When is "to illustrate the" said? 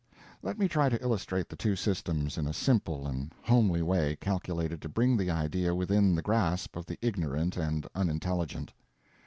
0.89-1.55